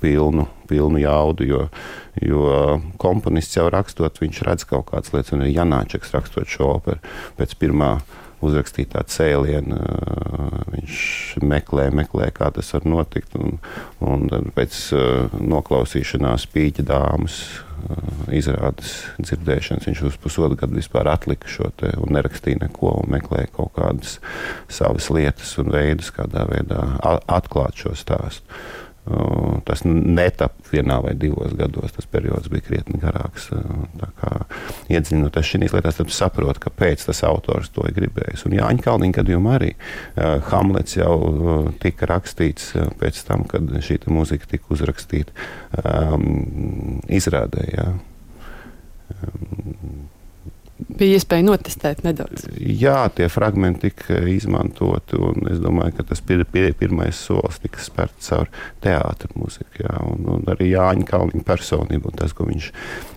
pilnu, 0.00 0.48
pilnu 0.70 1.02
jaudu. 1.02 1.48
Jo, 1.48 1.62
jo 2.22 2.80
komponists 3.00 3.58
jau 3.58 3.68
rakstot, 3.72 4.20
viņš 4.22 4.42
redz 4.46 4.68
kaut 4.68 4.90
kādas 4.92 5.14
lietas, 5.14 5.34
un 5.34 5.44
arī 5.44 5.56
Janāčeks 5.56 6.14
rakstot 6.14 6.50
šo 6.50 6.76
operu 6.76 7.02
pēc 7.38 7.56
pirmā 7.60 7.96
uzrakstītā 8.48 9.04
cēliena. 9.10 9.80
Viņš 10.74 10.96
meklē, 11.44 11.88
meklē, 11.94 12.30
kā 12.34 12.50
tas 12.54 12.72
var 12.76 12.88
notikt. 12.88 13.36
Un, 13.38 13.58
un 14.04 14.50
pēc 14.56 14.80
noklausīšanās 15.40 16.48
pīķa 16.54 16.86
dāmas 16.90 17.40
izrādes 18.34 18.94
dzirdēšanas. 19.20 19.88
Viņš 19.88 20.02
uz 20.08 20.16
pusotru 20.20 20.58
gadu 20.60 20.78
vispār 20.78 21.10
atlika 21.12 21.50
šo 21.50 21.70
te 21.78 21.92
un 22.00 22.14
nerakstīja 22.16 22.64
neko 22.64 22.94
un 23.02 23.12
meklēja 23.14 23.50
kaut 23.56 23.74
kādas 23.78 24.18
savas 24.72 25.10
lietas 25.14 25.54
un 25.60 25.72
veidus, 25.74 26.12
kādā 26.14 26.46
veidā 26.50 26.80
atklāt 27.02 27.84
šo 27.84 27.94
stāstu. 27.98 28.46
Tas 29.68 29.82
netapa 29.84 30.70
vienā 30.70 30.96
vai 31.04 31.12
divos 31.20 31.52
gados. 31.58 31.92
Tas 31.92 32.08
periods 32.08 32.48
bija 32.52 32.64
krietni 32.64 33.00
garāks. 33.02 33.50
Iedziļinoties 34.88 35.50
šīs 35.50 35.74
lietās, 35.76 35.98
tad 36.00 36.12
saprot, 36.14 36.60
kāpēc 36.62 37.04
tas 37.10 37.20
autors 37.28 37.68
to 37.74 37.84
ir 37.88 37.96
gribējis. 37.98 38.46
Un 38.48 38.56
Jāņa 38.56 38.86
Kalniņa 38.86 39.18
gadījumā 39.18 39.58
arī 39.58 39.74
Hamlets 40.48 40.96
jau 40.96 41.18
tika 41.84 42.08
rakstīts 42.14 42.72
pēc 43.00 43.20
tam, 43.28 43.44
kad 43.50 43.68
šī 43.84 44.00
mūzika 44.08 44.48
tika 44.56 44.72
uzrakstīta 44.72 45.36
um, 45.84 47.00
izrādē. 47.12 47.68
Jā. 47.74 47.88
Um, 49.20 50.08
bija 50.88 51.18
iespēja 51.18 51.46
notestēt 51.46 52.02
nedaudz. 52.06 52.46
Jā, 52.58 53.06
tie 53.14 53.28
fragmenti 53.32 53.90
tika 53.90 54.20
izmantoti, 54.30 55.18
un 55.20 55.48
es 55.52 55.60
domāju, 55.62 55.96
ka 55.98 56.06
tas 56.10 56.22
pir, 56.24 56.44
pir, 56.50 56.70
pirmais 56.78 57.18
solis 57.18 57.60
tika 57.62 57.82
spērts 57.82 58.30
caur 58.30 58.50
teātris 58.84 59.36
mūziku, 59.38 59.84
jā, 59.84 59.94
un, 60.10 60.28
un 60.36 60.46
arī 60.52 60.70
Jāņa 60.72 61.08
Kalniņa 61.08 61.46
personību 61.46 62.10
un 62.10 62.20
tas, 62.20 62.34
ko 62.36 62.48
viņš 62.48 62.70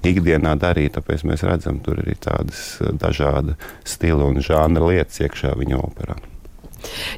ikdienā 0.08 0.56
darīja. 0.62 0.98
Tāpēc 0.98 1.28
mēs 1.28 1.46
redzam, 1.48 1.82
tur 1.84 2.02
arī 2.04 2.18
tādas 2.22 2.80
dažāda 3.02 3.58
stila 3.88 4.30
un 4.32 4.42
žanra 4.44 4.92
lietas 4.92 5.22
iekšā 5.24 5.54
viņa 5.58 5.84
operā. 5.84 6.18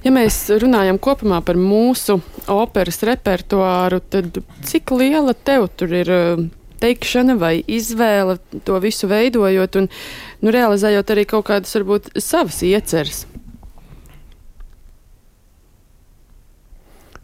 Ja 0.06 0.12
mēs 0.16 0.38
runājam 0.62 0.98
kopumā 1.02 1.42
par 1.46 1.60
mūsu 1.60 2.20
operas 2.50 3.02
repertuāru, 3.06 4.00
tad 4.12 4.40
cik 4.66 4.94
liela 4.96 5.36
tev 5.36 5.68
tur 5.78 5.94
ir 6.00 6.14
teikšana 6.82 7.36
vai 7.40 7.58
izvēle 7.68 8.38
to 8.68 8.80
visu 8.84 9.10
veidojot 9.12 9.82
un 9.82 9.90
nu, 10.42 10.54
realizējot 10.54 11.14
arī 11.14 11.28
kaut 11.30 11.50
kādas 11.52 11.76
varbūt 11.78 12.14
savas 12.22 12.62
ieceres. 12.66 13.26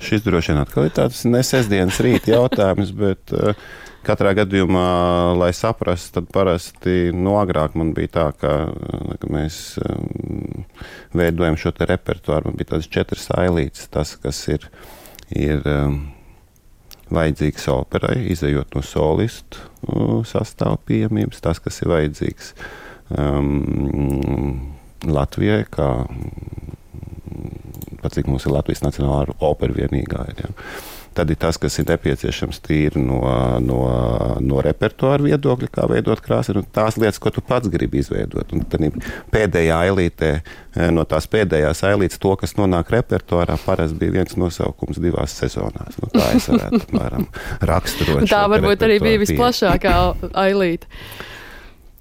Šis 0.06 0.26
droši 0.26 0.52
vien 0.52 0.62
atkal 0.62 0.90
ir 0.90 0.94
tāds 0.94 1.24
nesēsdienas 1.26 1.98
rīta 2.04 2.34
jautājums, 2.36 2.92
bet 2.94 3.32
uh, 3.34 3.56
katrā 4.06 4.36
gadījumā, 4.38 4.88
lai 5.40 5.52
saprastu, 5.56 6.20
tad 6.20 6.28
parasti 6.34 7.14
no 7.14 7.24
nu, 7.30 7.38
agrāk 7.42 7.78
man 7.80 7.94
bija 7.96 8.12
tā, 8.20 8.26
ka, 8.40 8.54
ka 9.22 9.32
mēs 9.32 9.80
um, 9.82 10.66
veidojam 11.16 11.58
šo 11.60 11.74
repertuāru. 11.80 12.52
Man 12.52 12.60
bija 12.60 12.76
tādas 12.76 12.92
četras 12.92 13.30
ailītes, 13.34 13.88
tas, 13.94 14.16
kas 14.22 14.44
ir. 14.52 14.70
ir 15.34 15.64
um, 15.66 16.04
vajadzīgs 17.14 17.68
operai, 17.74 18.18
izējot 18.34 18.76
no 18.76 18.82
solistu 18.86 19.62
uh, 19.86 20.22
sastāvā 20.28 20.80
pieejamības, 20.88 21.44
tas, 21.46 21.62
kas 21.62 21.82
ir 21.84 21.92
vajadzīgs 21.94 22.54
um, 23.14 24.74
Latvijai, 25.06 25.64
kā 25.70 25.90
pat 28.02 28.16
cik 28.18 28.30
mums 28.30 28.46
ir 28.46 28.54
Latvijas 28.54 28.84
Nacionālā 28.86 29.36
opera 29.46 29.76
vienīgā. 29.76 30.28
Ir, 30.34 30.46
ja. 30.46 30.52
Tad 31.16 31.30
ir 31.32 31.38
tas, 31.40 31.56
kas 31.62 31.78
ir 31.80 31.86
nepieciešams 31.88 32.58
tīri 32.66 33.00
no, 33.00 33.22
no, 33.64 33.80
no 34.44 34.62
repertuāra 34.64 35.24
viedokļa, 35.24 35.70
kā 35.72 35.86
veidot 35.88 36.20
krāsu, 36.24 36.58
un 36.60 36.66
tās 36.76 36.98
lietas, 37.00 37.22
ko 37.24 37.32
tu 37.32 37.44
pats 37.46 37.72
gribi 37.72 38.02
izveidot. 38.02 38.52
Un 38.52 38.66
tad 38.68 38.84
pēdējā 39.32 39.78
ailītē, 39.88 40.32
eh, 40.42 40.90
no 40.92 41.06
tās 41.08 41.30
pēdējās 41.32 41.86
ailītes, 41.88 42.20
to, 42.20 42.34
kas 42.42 42.58
nonāk 42.60 42.92
repertuārā, 42.98 43.56
parasti 43.64 44.00
bija 44.02 44.18
viens 44.18 44.36
nosaukums 44.40 45.00
divās 45.00 45.38
sezonās. 45.40 45.96
Nu, 46.02 46.12
tā 46.12 46.28
es 46.36 46.50
varētu 46.52 46.84
apmēram 46.84 47.30
raksturot. 47.72 48.28
tā 48.36 48.44
varbūt 48.52 48.86
arī 48.90 49.00
bija 49.08 49.24
visplašākā 49.24 49.96
ailīte. 50.46 50.92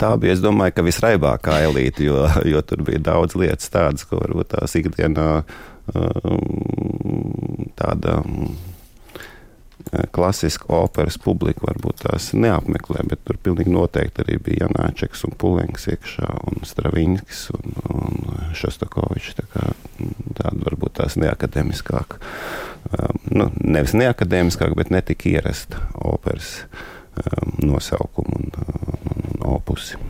Tā 0.03 0.11
bija, 0.19 0.35
es 0.35 0.43
domāju, 0.43 0.75
ka 0.75 0.83
visraibākā 0.91 1.63
elite, 1.69 2.03
jo, 2.09 2.27
jo 2.51 2.67
tur 2.67 2.83
bija 2.83 2.99
daudz 3.13 3.39
lietas 3.39 3.71
tādas, 3.71 4.03
ko 4.11 4.19
varbūt 4.19 4.57
tās 4.57 4.75
ikdienā 4.83 5.29
um, 5.95 7.69
tāda 7.79 8.19
um, 8.25 8.51
klasiska 10.15 10.69
operas 10.73 11.19
publika 11.21 11.67
varbūt 11.69 12.05
tās 12.07 12.31
neapmeklē, 12.37 13.05
bet 13.11 13.23
tur 13.27 13.39
pilnīgi 13.43 13.73
noteikti 13.73 14.25
arī 14.25 14.39
bija 14.43 14.69
Janāčeks 14.69 15.25
un 15.29 15.35
Pulenks 15.39 15.87
iekšā 15.93 16.29
un 16.49 16.65
Stravinskis 16.67 17.47
un, 17.55 17.77
un 17.93 18.55
Šostakovičs. 18.57 19.37
Tā 19.39 19.47
kā 19.53 19.69
tāda 20.39 20.57
varbūt 20.65 20.97
tās 21.01 21.19
neakademiskāka, 21.21 22.19
um, 22.91 23.21
nu, 23.31 23.49
nevis 23.61 23.95
neakademiskāka, 23.99 24.77
bet 24.79 24.93
netik 24.95 25.27
ierasta 25.31 25.83
operas 26.01 26.57
um, 27.21 27.55
nosaukumu 27.75 28.41
un, 28.41 28.55
opusi. 29.55 30.01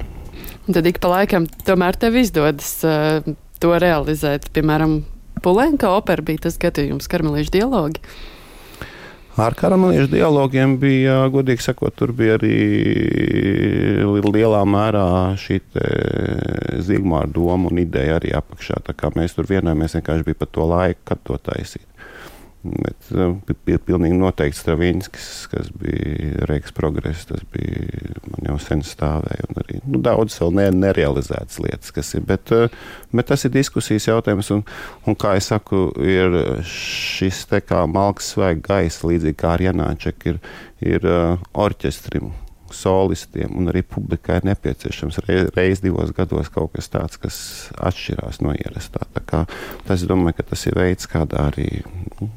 Un 0.64 0.76
tad 0.76 0.86
ik 0.88 1.02
pa 1.02 1.10
laikam 1.18 1.48
tomēr 1.66 1.98
tev 2.00 2.16
izdodas 2.16 2.78
uh, 2.86 3.26
to 3.60 3.74
realizēt. 3.80 4.48
Piemēram, 4.54 5.02
Pulenka 5.44 5.90
opera 5.92 6.24
bija 6.24 6.46
tas 6.46 6.56
gadījums, 6.60 7.10
karmelīšu 7.10 7.52
dialogi. 7.58 8.00
Ar 9.34 9.54
karameliešu 9.58 10.12
dialogiem 10.12 10.76
bija, 10.78 11.24
godīgi 11.34 11.64
sakot, 11.64 11.90
tur 11.98 12.12
bija 12.14 12.36
arī 12.38 12.54
lielā 14.22 14.60
mērā 14.62 15.06
šī 15.42 15.58
Zigmāra 16.84 17.26
doma 17.34 17.72
un 17.72 17.80
ideja 17.82 18.20
arī 18.20 18.30
apakšā. 18.38 18.78
Tā 18.86 18.94
kā 18.94 19.10
mēs 19.16 19.34
tur 19.34 19.48
vienojamies 19.50 19.98
vienkārši 19.98 20.28
bija 20.28 20.38
par 20.38 20.52
to 20.54 20.68
laiku, 20.70 21.00
kad 21.10 21.24
to 21.26 21.38
taisīt. 21.50 21.82
Bet 22.64 23.10
bija 23.66 23.76
uh, 23.76 23.82
pilnīgi 23.84 24.16
noteikti 24.16 24.56
Stravinskis, 24.56 25.28
kas 25.52 25.68
bija 25.76 26.46
Reikas 26.48 26.72
progress. 26.76 27.26
Tas 27.28 27.42
bija 27.52 28.14
man 28.30 28.48
jau 28.48 28.56
sen 28.62 28.84
stāvēja. 28.86 29.50
Arī 29.64 29.80
nu, 29.84 30.00
daudz 30.04 30.38
vēl 30.40 30.54
ne, 30.56 30.68
nerealizētas 30.86 31.60
lietas, 31.60 31.92
kas 31.94 32.14
ir. 32.16 32.24
Bet, 32.28 32.52
uh, 32.56 32.72
bet 33.12 33.28
tas 33.28 33.44
ir 33.44 33.52
diskusijas 33.54 34.08
jautājums. 34.08 34.48
Un, 34.56 34.64
un 35.04 35.18
kā 35.20 35.34
jau 35.36 35.44
saku, 35.50 35.82
ir 36.00 36.38
šis 36.68 37.44
te 37.50 37.60
kā 37.64 37.84
malks 37.90 38.32
svaigs 38.34 38.64
gaisa, 38.64 39.10
līdzīgi 39.10 39.40
kā 39.44 39.54
ar 39.58 39.66
Janāčeku, 39.68 40.34
ir, 40.34 40.40
ir 40.94 41.04
uh, 41.10 41.44
orķestrim 41.66 42.32
solistiem 42.74 43.54
un 43.58 43.70
arī 43.70 43.82
publikai 43.86 44.40
ir 44.40 44.48
nepieciešams 44.50 45.20
reiz, 45.26 45.48
reiz 45.56 45.82
divos 45.84 46.12
gados 46.16 46.50
kaut 46.52 46.74
kas 46.74 46.90
tāds, 46.92 47.20
kas 47.20 47.36
atšķirās 47.76 48.40
no 48.44 48.54
ierastā. 48.56 49.06
Tas, 49.14 50.00
es 50.00 50.06
domāju, 50.10 50.38
ka 50.38 50.48
tas 50.52 50.66
ir 50.68 50.78
veids, 50.78 51.08
kādā 51.10 51.48
arī 51.50 51.68
nu, 52.18 52.30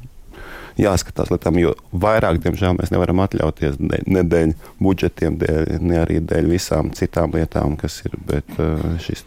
jāskatās 0.78 1.32
lietām, 1.32 1.58
jo 1.60 1.74
vairāk, 1.92 2.40
diemžēl, 2.44 2.76
mēs 2.78 2.92
nevaram 2.94 3.22
atļauties 3.24 3.78
ne, 3.82 4.24
dēļ 4.32 4.54
budžetiem, 4.82 5.38
dēļ, 5.40 5.72
ne 5.84 6.02
arī 6.04 6.20
dēļ 6.24 6.50
visām 6.52 6.92
citām 6.96 7.34
lietām, 7.36 7.76
kas 7.80 8.00
ir. 8.06 8.14
Bet 8.28 8.50
uh, 8.56 8.84
šis 9.02 9.24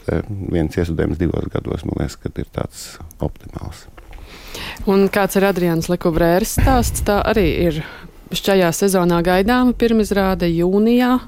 viens 0.52 0.78
iesudējums 0.78 1.20
divos 1.22 1.50
gados, 1.54 1.86
man 1.88 2.02
liekas, 2.04 2.20
ir 2.32 2.48
tāds 2.56 2.86
optimāls. 3.20 3.86
Un 4.90 5.08
kāds 5.14 5.38
ir 5.40 5.46
Adrians 5.48 5.88
Lekubrērs 5.92 6.58
stāsts? 6.58 7.04
Tā 7.08 7.22
arī 7.28 7.48
ir 7.68 7.84
šajā 8.36 8.72
sezonā 8.76 9.22
gaidāma 9.26 9.76
pirmizrāde 9.78 10.50
jūnijā. 10.52 11.20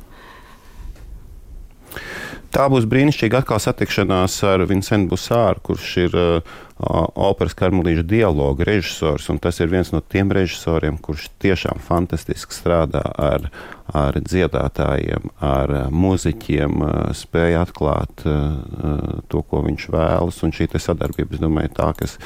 Tā 2.53 2.67
būs 2.69 2.85
brīnišķīga 2.85 3.39
atkal 3.41 3.57
satikšanās 3.63 4.35
ar 4.45 4.61
Vincentu 4.69 5.15
Busāru, 5.15 5.61
kurš 5.65 5.93
ir 6.03 6.17
uh, 6.19 6.57
operas 6.77 7.55
karmelīšu 7.57 8.03
dialogu 8.05 8.67
režisors. 8.67 9.25
Tas 9.41 9.57
ir 9.63 9.71
viens 9.71 9.89
no 9.89 10.03
tiem 10.05 10.29
režisoriem, 10.29 10.99
kurš 11.01 11.31
tiešām 11.41 11.81
fantastiski 11.81 12.53
strādā 12.53 13.01
ar, 13.17 13.47
ar 13.89 14.19
dziedātājiem, 14.21 15.31
ar 15.41 15.73
muzeķiem, 15.89 16.83
uh, 16.85 16.91
spēja 17.17 17.63
atklāt 17.65 18.21
uh, 18.29 19.23
to, 19.33 19.41
ko 19.49 19.63
viņš 19.65 19.87
vēlas. 19.95 20.43
Un 20.45 20.53
šī 20.53 20.69
sadarbība, 20.77 21.33
es 21.33 21.41
domāju, 21.41 21.71
tā, 21.79 21.89
kas 22.03 22.19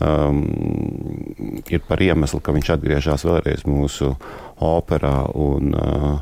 um, 0.00 0.40
ir 1.68 1.84
par 1.84 2.00
iemeslu, 2.00 2.40
ka 2.40 2.56
viņš 2.56 2.72
atgriežas 2.78 3.28
vēlreiz 3.28 3.68
mūsu 3.68 4.14
operā. 4.56 5.18
Un, 5.36 5.76
uh, 5.76 6.16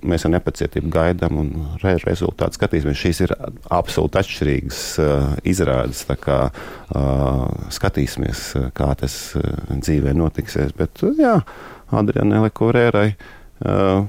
Mēs 0.00 0.24
ar 0.24 0.32
nepacietību 0.32 0.88
gaidām 0.92 1.40
un 1.40 1.48
re 1.82 1.96
rezultātu 2.00 2.56
skatīsimies. 2.56 3.00
Šīs 3.00 3.20
ir 3.26 3.34
absolūti 3.74 4.20
atšķirīgas 4.20 4.78
uh, 5.02 5.26
izrādes. 5.48 6.04
Kā, 6.22 6.38
uh, 6.48 7.42
skatīsimies, 7.74 8.44
kā 8.76 8.92
tas 9.00 9.18
uh, 9.36 9.44
dzīvē 9.74 10.14
notiksies. 10.16 10.72
Bet, 10.78 11.02
uh, 11.04 11.12
jā, 11.20 11.34
Adrianai 12.00 12.48
Korērai 12.48 13.10
uh, 13.12 14.08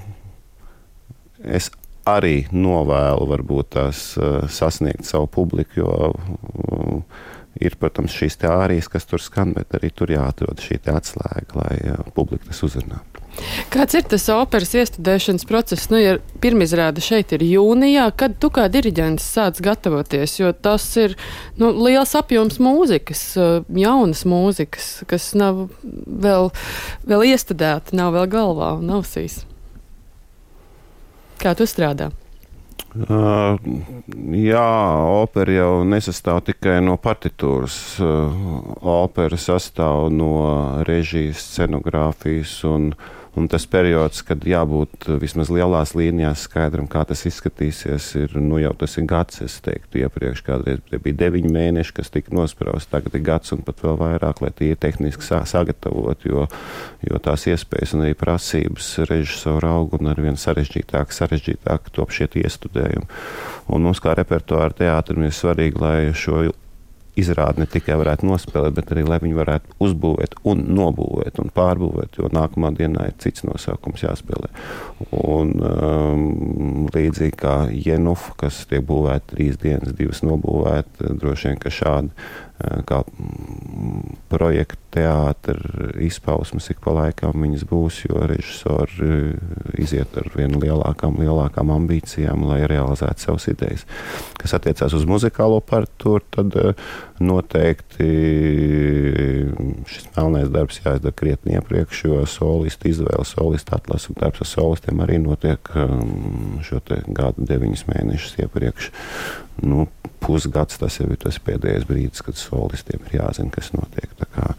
es 1.44 1.70
arī 2.10 2.46
novēlu 2.56 3.28
varbūt 3.30 3.74
tās 3.76 4.04
uh, 4.18 4.46
sasniegt 4.48 5.08
savu 5.08 5.28
publiku, 5.32 5.84
jo 5.84 5.92
uh, 6.16 7.24
ir, 7.60 7.76
protams, 7.80 8.16
šīs 8.16 8.40
teorijas, 8.40 8.90
kas 8.92 9.08
tur 9.10 9.24
skan, 9.24 9.54
bet 9.58 9.76
arī 9.78 9.92
tur 9.92 10.12
jāatrod 10.14 10.64
šī 10.64 10.80
atslēga, 10.88 11.60
lai 11.60 11.76
uh, 11.84 12.04
publika 12.16 12.50
tas 12.50 12.64
uzrunātu. 12.66 13.19
Kāds 13.70 13.96
ir 13.96 14.06
tas 14.10 14.26
operas 14.34 14.74
iestudēšanas 14.76 15.46
process? 15.48 15.90
Nu, 15.92 16.00
ja 16.02 16.18
pirmizrāde 16.44 17.04
šeit 17.04 17.34
ir 17.36 17.44
jūnijā, 17.46 18.08
kad 18.18 18.38
tu 18.42 18.52
kā 18.54 18.68
diriģents 18.72 19.26
sāc 19.36 19.62
gatavoties, 19.64 20.40
jo 20.42 20.52
tas 20.54 20.86
ir 21.00 21.16
nu, 21.60 21.72
liels 21.86 22.16
apjoms 22.20 22.60
mūzikas, 22.64 23.24
jaunas 23.70 24.26
mūzikas, 24.30 24.90
kas 25.10 25.32
nav 25.40 25.68
vēl, 25.84 26.50
vēl 27.08 27.28
iestudēta, 27.32 27.96
nav 28.00 28.16
vēl 28.18 28.32
galvā 28.32 28.74
un 28.80 28.98
ausīs. 29.00 29.44
Kā 31.40 31.56
tu 31.56 31.70
strādā? 31.70 32.10
Uh, 32.90 33.54
jā, 34.34 34.66
opera 35.14 35.54
jau 35.54 35.74
nesastāv 35.86 36.42
tikai 36.48 36.80
no 36.82 36.98
partitūras. 36.98 37.78
Uh, 38.02 38.34
opera 38.82 39.38
sastāv 39.38 40.10
no 40.10 40.34
režijas, 40.88 41.44
scenogrāfijas 41.54 42.56
un 42.68 42.90
uh, 42.96 43.19
Un 43.38 43.46
tas 43.52 43.66
periods, 43.70 44.24
kad 44.26 44.42
jābūt 44.48 45.06
vismaz 45.22 45.52
lielās 45.54 45.94
līnijās 45.98 46.48
skaidram, 46.48 46.88
kā 46.90 47.04
tas 47.08 47.22
izskatīsies, 47.30 48.08
ir 48.18 48.34
nu, 48.42 48.58
jau 48.58 48.72
tas 48.80 48.98
ir 48.98 49.06
gads. 49.10 49.42
Es 49.46 49.60
teiktu, 49.66 50.02
iepriekš 50.02 50.42
kādreiz 50.48 50.82
bija 50.90 51.20
deviņi 51.22 51.52
mēneši, 51.54 51.94
kas 52.00 52.10
tika 52.14 52.34
nosprausti. 52.36 52.90
Tagad 52.92 53.16
ir 53.16 53.26
gads 53.28 53.54
un 53.54 53.62
pat 53.68 53.84
vēl 53.86 54.00
vairāk, 54.02 54.42
lai 54.42 54.50
tie 54.58 54.72
tehniski 54.80 55.26
sagatavot, 55.30 56.26
jo, 56.26 56.48
jo 57.06 57.22
tās 57.24 57.46
iespējas 57.52 57.94
un 57.96 58.08
arī 58.08 58.18
prasības 58.18 58.96
režisoru 59.10 59.70
aug 59.70 60.00
un 60.00 60.10
ar 60.10 60.22
vien 60.24 60.40
sarežģītāk, 60.40 61.14
sarežģītāk 61.14 61.94
top 61.94 62.16
šie 62.16 62.32
iestudējumi. 62.42 63.06
Un 63.70 63.86
mums 63.86 64.02
kā 64.02 64.16
repertuāra 64.18 64.74
teātrim 64.74 65.28
ir 65.28 65.36
svarīgi, 65.36 65.80
lai 65.82 66.00
šo 66.18 66.50
izrādi 67.20 67.64
ne 67.64 67.68
tikai 67.70 67.98
varētu 68.00 68.28
nospēlēt, 68.30 68.76
bet 68.78 68.94
arī 68.94 69.06
lai 69.08 69.20
viņi 69.24 69.38
varētu 69.38 69.78
uzbūvēt, 69.86 70.36
un 70.50 70.66
nobūvēt 70.78 71.40
un 71.44 71.52
pārbūvēt, 71.56 72.20
jo 72.20 72.32
nākamā 72.36 72.72
dienā 72.78 73.10
ir 73.10 73.18
cits 73.22 73.46
nosaukums 73.48 74.04
jāspēlē. 74.06 74.52
Un, 75.20 75.54
um, 75.60 76.28
līdzīgi 76.94 77.40
kā 77.40 77.56
Jenuf, 77.74 78.32
kas 78.40 78.64
tiek 78.70 78.86
būvēta 78.88 79.36
trīs 79.36 79.60
dienas, 79.62 79.96
divas 79.98 80.24
nobūvēta, 80.26 81.16
droši 81.20 81.52
vien, 81.52 81.60
ka 81.62 81.74
šādi 81.74 82.30
kā 82.90 83.04
projekta 84.30 84.90
teātris 84.90 85.94
izpausmes 86.02 86.70
ik 86.74 86.80
pa 86.84 86.94
laikam 86.96 87.44
viņas 87.44 87.66
būs, 87.70 88.02
jo 88.08 88.24
režisori 88.30 89.36
iziet 89.80 90.16
ar 90.18 90.30
vien 90.34 90.56
lielākām, 90.62 91.20
lielākām 91.22 91.72
ambīcijām, 91.76 92.46
lai 92.50 92.64
realizētu 92.70 93.26
savas 93.26 93.48
idejas. 93.52 93.86
Kas 94.40 94.56
attiecās 94.58 94.96
uz 94.98 95.06
muzikālo 95.10 95.60
partitūru, 95.62 96.26
tad 96.34 96.58
noteikti 97.22 98.10
šis 99.92 100.10
melnais 100.16 100.50
darbs 100.54 100.82
jāizdara 100.82 101.16
krietni 101.16 101.58
iepriekš, 101.60 102.04
jo 102.08 102.24
solistu 102.30 102.90
izvēle, 102.94 103.28
solistu 103.28 103.76
atlases 103.78 104.10
un 104.10 104.20
darbs 104.20 104.44
ar 104.46 104.52
solistiem 104.54 105.06
arī 105.06 105.20
notiek 105.22 105.74
šo 106.66 106.82
gadu 107.08 107.46
deviņus 107.50 107.86
mēnešus 107.92 108.40
iepriekš. 108.46 108.92
Nu, 109.60 109.90
pusgads 110.24 110.80
tas 110.80 111.00
jau 111.00 111.10
ir 111.12 111.20
tas 111.20 111.40
pēdējais 111.44 111.88
brīdis, 111.90 112.24
kad 112.24 112.38
solistiem 112.50 113.06
ir 113.08 113.20
jāzina, 113.22 113.52
kas 113.54 113.72
notiek. 113.76 114.12
Kā, 114.36 114.52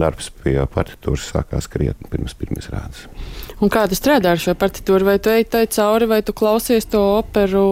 darbs 0.00 0.30
pie 0.42 0.56
partitūras 0.70 1.26
sākās 1.32 1.68
krietni 1.70 2.08
pirms 2.12 2.36
pirmās 2.38 2.70
rādes. 2.72 3.04
Un 3.60 3.72
kā 3.72 3.84
tu 3.90 3.98
strādā 3.98 4.34
ar 4.34 4.40
šo 4.40 4.54
partitūru? 4.58 5.08
Vai 5.08 5.18
tu 5.22 5.32
ej 5.32 5.48
tai 5.52 5.66
cauri, 5.72 6.08
vai 6.10 6.20
tu 6.24 6.34
klausies 6.36 6.88
to 6.90 7.02
operu, 7.18 7.66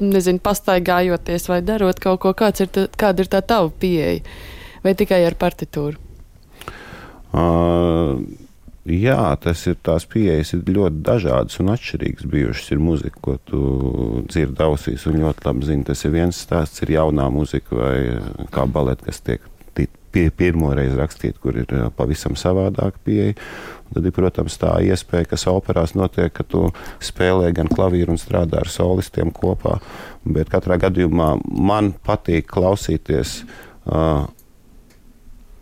nezinu, 0.00 0.42
pastaigājoties 0.44 1.50
vai 1.50 1.60
darot 1.66 2.00
kaut 2.02 2.22
ko? 2.22 2.34
Ir 2.36 2.72
tā, 2.72 2.86
kāda 2.96 3.24
ir 3.24 3.32
tā 3.32 3.42
tava 3.44 3.72
pieeja? 3.82 4.22
Vai 4.84 4.94
tikai 4.96 5.24
ar 5.26 5.36
partitūru? 5.38 5.98
Uh, 7.36 8.22
Jā, 8.86 9.34
tas 9.42 9.64
ir 9.66 9.74
tās 9.82 10.04
pieejas, 10.06 10.52
ir 10.54 10.68
ļoti 10.70 11.00
dažādas 11.06 11.58
un 11.58 11.72
atšķirīgas 11.72 12.28
bijušas. 12.30 12.68
Ir 12.70 12.82
muzika, 12.86 13.18
ko 13.24 13.34
tu 13.42 13.60
dzirdi 14.28 14.62
ausīs, 14.62 15.08
un 15.10 15.18
ļoti 15.24 15.42
labi 15.48 15.66
zini, 15.66 15.86
tas 15.88 16.04
ir 16.06 16.14
viens 16.14 16.38
stāsts, 16.38 16.84
ir 16.84 16.94
jaunā 16.94 17.26
muzika 17.34 17.74
vai 17.74 17.96
kā 18.54 18.66
baleta, 18.70 19.08
kas 19.08 19.18
tiek 19.26 19.42
pie, 20.16 20.28
pirmo 20.30 20.70
reizi 20.76 20.96
rakstīta, 21.00 21.40
kur 21.42 21.58
ir 21.58 21.74
pavisam 21.98 22.36
savādāka 22.38 23.02
pieeja. 23.04 23.34
Tad 23.90 24.06
ir, 24.06 24.14
protams, 24.14 24.56
tā 24.62 24.72
iespēja, 24.86 25.32
kas 25.32 25.48
operās 25.50 25.96
notiek, 25.98 26.30
ka 26.34 26.46
tu 26.46 26.68
spēlē 27.02 27.50
gan 27.56 27.70
klavīru 27.70 28.14
un 28.14 28.22
strādā 28.22 28.62
ar 28.62 28.70
solistiem 28.70 29.34
kopā. 29.34 29.80
Bet 30.22 30.50
katrā 30.52 30.78
gadījumā 30.86 31.34
man 31.42 31.92
patīk 32.06 32.48
klausīties. 32.54 33.40
Uh, 33.86 34.26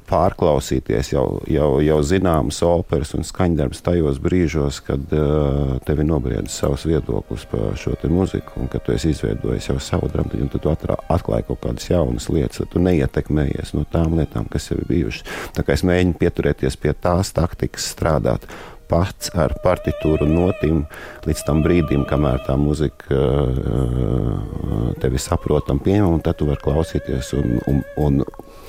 pārklausīties 0.09 1.13
jau, 1.15 1.25
jau, 1.51 1.69
jau 1.85 1.99
zināmas 2.05 2.61
operas 2.67 3.15
un 3.17 3.25
skaņdarbus 3.27 3.83
tajos 3.85 4.21
brīžos, 4.23 4.81
kad 4.85 5.15
uh, 5.17 5.77
tev 5.87 6.03
ir 6.03 6.09
nobriedis 6.09 6.59
savs 6.61 6.87
viedoklis 6.89 7.47
par 7.51 7.79
šo 7.81 7.97
muziku, 8.13 8.59
un 8.61 8.69
kad 8.73 8.85
tu 8.85 8.95
esi 8.95 9.15
izveidojis 9.15 9.71
jau 9.71 9.79
savu 9.81 10.11
dramatiku, 10.13 10.45
un 10.45 10.53
tu 10.53 10.75
atklāji 11.15 11.49
kaut 11.49 11.63
kādas 11.65 11.89
jaunas 11.91 12.29
lietas, 12.33 12.61
tad 12.63 12.73
tu 12.75 12.85
neietekmējies 12.85 13.75
no 13.77 13.87
tām 13.91 14.19
lietām, 14.19 14.49
kas 14.51 14.71
ir 14.75 14.85
bijušas. 14.89 15.25
Tā 15.57 15.65
kā 15.65 15.77
es 15.77 15.87
mēģinu 15.87 16.21
pieturēties 16.21 16.79
pie 16.81 16.95
tās 16.95 17.33
taktikas, 17.37 17.89
strādāt 17.95 18.49
pats 18.89 19.31
ar 19.39 19.55
partitūru 19.65 20.27
notīm 20.29 20.85
līdz 21.25 21.45
tam 21.47 21.63
brīdim, 21.65 22.05
kamēr 22.09 22.43
tā 22.47 22.57
muzika 22.61 23.17
uh, 23.17 24.93
tevi 25.01 25.21
saprotam 25.23 25.81
pieņem, 25.83 26.11
un 26.19 26.25
tad 26.25 26.39
tu 26.41 26.49
vari 26.51 26.61
klausīties 26.65 27.33
un, 27.39 27.57
un, 27.71 27.81
un 28.05 28.21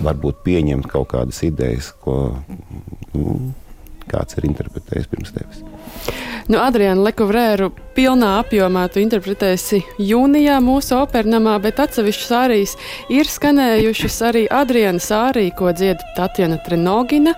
varbūt 0.03 0.41
pieņemt 0.45 0.89
kaut 0.91 1.11
kādas 1.13 1.41
idejas, 1.47 1.91
ko 2.03 2.35
nu, 3.15 3.37
kāds 4.11 4.37
ir 4.37 4.49
interpretējis 4.49 5.09
pirms 5.11 5.33
tevis. 5.35 5.63
Nu, 6.45 6.59
Adriana 6.61 7.01
Lekuvrēru 7.07 7.71
pilnā 7.95 8.35
apjomā 8.43 8.83
tu 8.93 9.01
interpretēsi 9.01 9.79
jūnijā 9.97 10.59
mūsu 10.61 10.93
opernamā, 10.99 11.55
bet 11.63 11.81
atsevišķas 11.81 12.35
ārijas 12.37 12.75
ir 13.09 13.25
skanējušas 13.29 14.19
arī 14.29 14.45
Adrianas 14.53 15.09
ārī, 15.15 15.47
ko 15.57 15.73
dzied 15.73 16.05
Tatjana 16.19 16.59
Trenogina, 16.67 17.33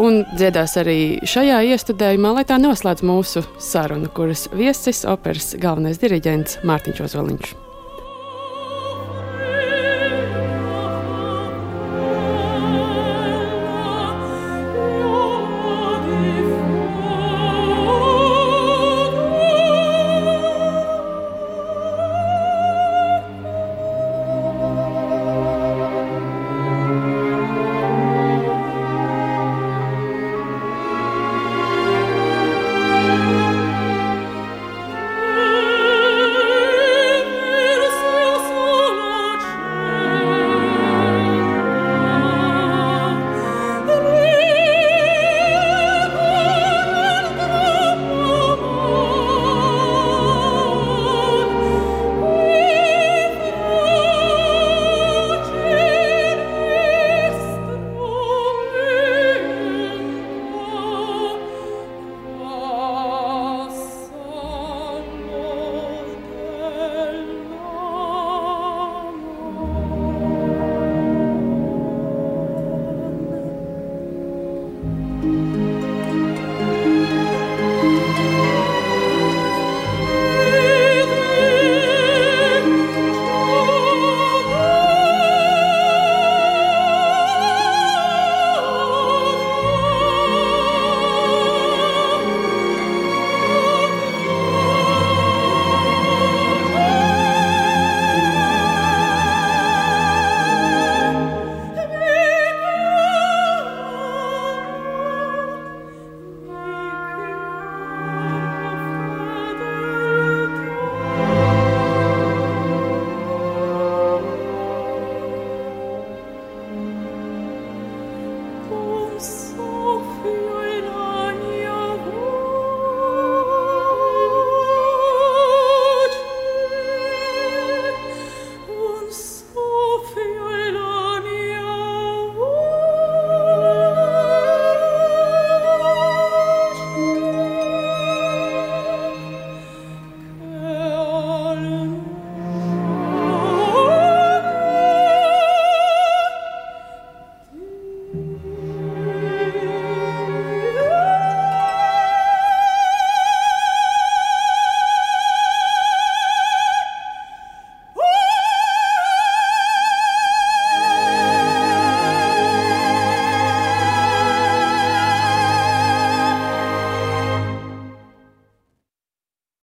un 0.00 0.22
dziedās 0.32 0.78
arī 0.80 0.98
šajā 1.28 1.60
iestudējumā, 1.74 2.38
lai 2.40 2.48
tā 2.48 2.56
noslēdz 2.62 3.04
mūsu 3.04 3.44
sarunu, 3.60 4.08
kuras 4.16 4.48
viesis 4.56 5.04
operas 5.04 5.52
galvenais 5.60 6.00
diriģents 6.00 6.62
Mārtiņš 6.64 7.08
Ozoliņš. 7.10 7.56